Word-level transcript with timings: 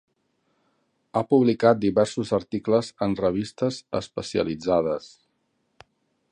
Ha 1.19 1.21
publicat 1.33 1.81
diversos 1.83 2.33
articles 2.39 2.91
en 3.07 3.15
revistes 3.21 3.77
especialitzades. 4.03 5.15